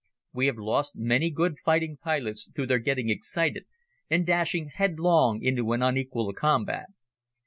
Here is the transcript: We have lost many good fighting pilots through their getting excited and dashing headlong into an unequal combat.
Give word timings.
We 0.33 0.47
have 0.47 0.57
lost 0.57 0.95
many 0.95 1.29
good 1.29 1.59
fighting 1.63 1.95
pilots 1.95 2.49
through 2.55 2.65
their 2.65 2.79
getting 2.79 3.09
excited 3.11 3.67
and 4.09 4.25
dashing 4.25 4.71
headlong 4.73 5.43
into 5.43 5.73
an 5.73 5.83
unequal 5.83 6.33
combat. 6.33 6.87